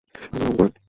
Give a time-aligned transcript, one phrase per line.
[0.05, 0.71] আল্লাহ রহম করেন।